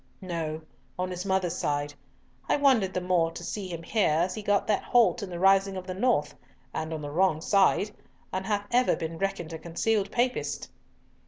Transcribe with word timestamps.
"No. 0.23 0.63
On 0.97 1.11
his 1.11 1.27
mother's 1.27 1.55
side. 1.55 1.93
I 2.49 2.55
wondered 2.55 2.91
the 2.91 2.99
more 3.01 3.29
to 3.33 3.43
see 3.43 3.67
him 3.67 3.83
here 3.83 4.09
as 4.09 4.33
he 4.33 4.41
got 4.41 4.65
that 4.65 4.81
halt 4.83 5.21
in 5.21 5.29
the 5.29 5.37
Rising 5.37 5.77
of 5.77 5.85
the 5.85 5.93
North, 5.93 6.33
and 6.73 6.91
on 6.91 7.03
the 7.03 7.11
wrong 7.11 7.39
side, 7.39 7.91
and 8.33 8.47
hath 8.47 8.65
ever 8.71 8.95
been 8.95 9.19
reckoned 9.19 9.53
a 9.53 9.59
concealed 9.59 10.09
Papist." 10.09 10.71